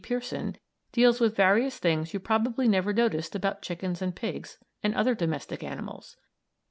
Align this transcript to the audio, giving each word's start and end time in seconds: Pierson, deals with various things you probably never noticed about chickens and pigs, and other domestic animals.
Pierson, 0.03 0.57
deals 0.91 1.19
with 1.19 1.35
various 1.35 1.77
things 1.77 2.11
you 2.11 2.19
probably 2.19 2.67
never 2.67 2.91
noticed 2.91 3.35
about 3.35 3.61
chickens 3.61 4.01
and 4.01 4.15
pigs, 4.15 4.57
and 4.81 4.95
other 4.95 5.13
domestic 5.13 5.63
animals. 5.63 6.17